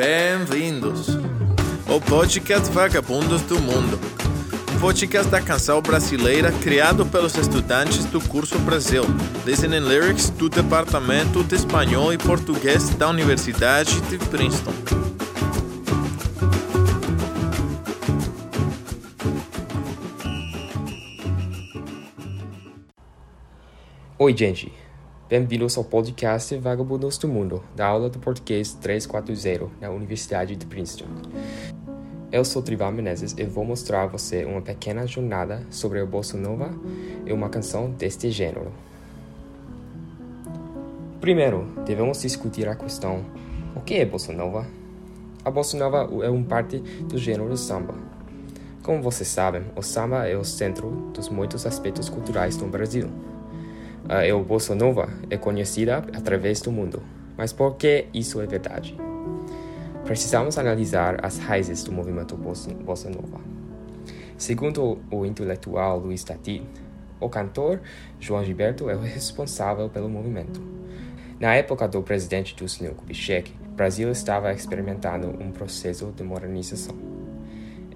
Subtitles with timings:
[0.00, 1.08] Bem-vindos
[1.86, 4.00] ao podcast Vagabundos do Mundo,
[4.74, 9.02] um podcast da canção brasileira criado pelos estudantes do curso Brasil,
[9.44, 14.72] Listening Lyrics do Departamento de Espanhol e Português da Universidade de Princeton.
[24.18, 24.79] Oi, gente.
[25.30, 31.06] Bem-vindos ao podcast Vagabundos do Mundo, da aula de português 340 na Universidade de Princeton.
[32.32, 36.36] Eu sou Trival Menezes e vou mostrar a você uma pequena jornada sobre a bossa
[36.36, 36.74] nova
[37.24, 38.72] e uma canção deste gênero.
[41.20, 43.24] Primeiro, devemos discutir a questão:
[43.76, 44.66] o que é bossa nova?
[45.44, 47.94] A bossa nova é uma parte do gênero samba.
[48.82, 53.08] Como vocês sabem, o samba é o centro dos muitos aspectos culturais no Brasil
[54.10, 57.00] a El Bossa Nova é conhecida através do mundo.
[57.36, 58.96] Mas por que isso é verdade?
[60.04, 63.40] Precisamos analisar as raízes do movimento Bossa Nova.
[64.36, 66.60] Segundo o intelectual Luiz Tati,
[67.20, 67.80] o cantor
[68.18, 70.60] João Gilberto é o responsável pelo movimento.
[71.38, 77.19] Na época do presidente Juscelino Kubitschek, o Brasil estava experimentando um processo de modernização.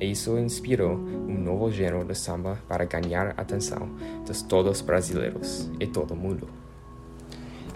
[0.00, 3.89] E isso inspirou um novo gênero de samba para ganhar a atenção
[4.25, 6.48] de todos os brasileiros e todo mundo.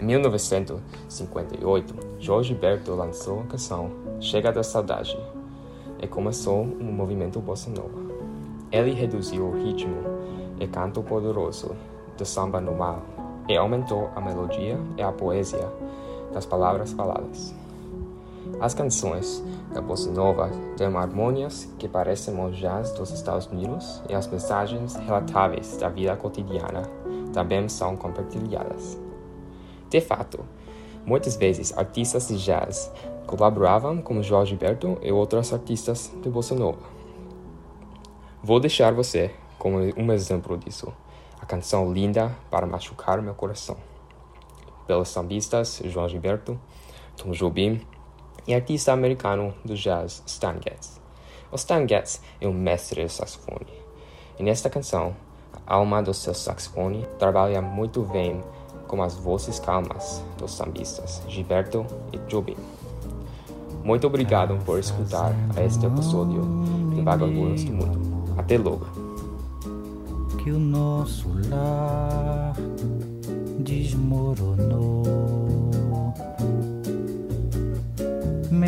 [0.01, 5.17] Em 1958, Jorge Gilberto lançou a canção Chega da Saudade
[6.01, 7.99] e começou um movimento bossa nova.
[8.71, 9.97] Ele reduziu o ritmo
[10.59, 11.75] e canto poderoso
[12.17, 13.03] do samba normal
[13.47, 15.67] e aumentou a melodia e a poesia
[16.33, 17.53] das palavras faladas.
[18.59, 24.13] As canções da bossa nova têm harmonias que parecem o jazz dos Estados Unidos e
[24.13, 26.83] as mensagens relatáveis da vida cotidiana
[27.33, 28.99] também são compartilhadas.
[29.89, 30.43] De fato,
[31.05, 32.91] muitas vezes artistas de jazz
[33.25, 36.81] colaboravam com Jorge Gilberto e outros artistas de bossa nova.
[38.43, 40.91] Vou deixar você como um exemplo disso,
[41.39, 43.77] a canção Linda para Machucar Meu Coração,
[44.87, 46.59] pelos sambistas João Gilberto,
[47.17, 47.81] Tom Jobim
[48.49, 50.99] e artista americano do jazz Stan Getz.
[51.51, 53.71] O Stan Getz é um mestre de saxofone.
[54.39, 55.15] E nesta canção,
[55.67, 58.43] a alma do seu saxofone trabalha muito bem
[58.87, 62.57] com as vozes calmas dos sambistas Gilberto e Jobim.
[63.83, 66.41] Muito obrigado por escutar a este episódio
[66.95, 68.33] de Vagabundos do Mundo.
[68.35, 68.87] Até logo.
[70.43, 72.55] Que o nosso lar
[73.59, 75.03] desmoronou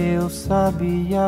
[0.01, 1.21] meu sabiá,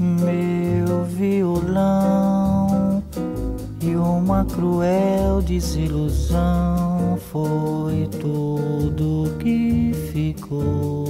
[0.00, 3.00] meu violão
[3.80, 11.06] e uma cruel desilusão foi tudo que ficou.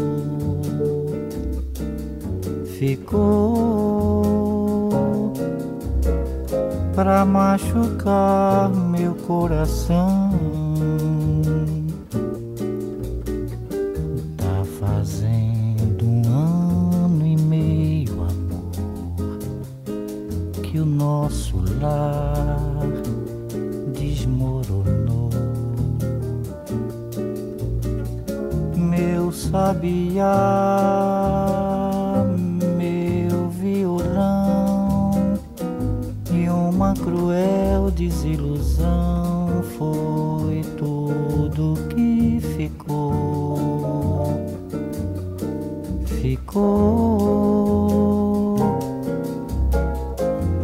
[2.78, 4.12] Ficou
[6.94, 10.28] pra machucar meu coração.
[21.80, 22.58] Lar
[23.94, 25.30] desmoronou.
[28.76, 30.26] Meu sabiá,
[32.76, 35.12] meu violão
[36.30, 40.97] e uma cruel desilusão foi tudo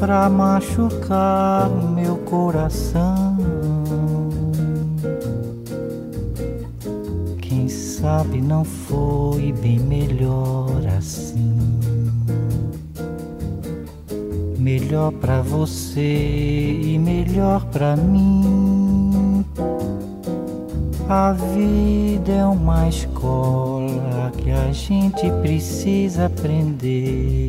[0.05, 3.39] pra machucar meu coração.
[7.41, 11.59] Quem sabe não foi bem melhor assim.
[14.59, 19.43] Melhor pra você e melhor pra mim.
[21.09, 27.44] A vida é uma escola que a gente precisa aprender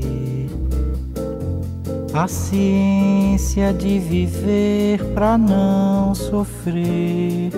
[2.18, 7.52] a ciência de viver pra não sofrer.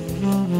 [0.00, 0.59] Mm-hmm.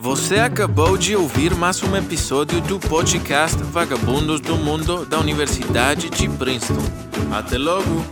[0.00, 6.28] Você acabou de ouvir mais um episódio do podcast Vagabundos do Mundo da Universidade de
[6.28, 6.80] Princeton.
[7.32, 8.04] Até logo!